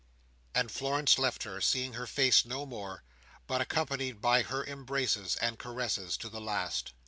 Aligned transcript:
And 0.55 0.71
Florence 0.71 1.19
left 1.19 1.43
her, 1.43 1.61
seeing 1.61 1.93
her 1.93 2.07
face 2.07 2.43
no 2.43 2.65
more, 2.65 3.03
but 3.45 3.61
accompanied 3.61 4.19
by 4.19 4.41
her 4.41 4.65
embraces 4.65 5.35
and 5.35 5.59
caresses 5.59 6.17
to 6.17 6.27
the 6.27 6.41
last. 6.41 6.93